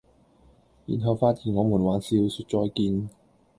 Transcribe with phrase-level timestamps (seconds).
[0.87, 3.07] 然後發現我們還是要說再見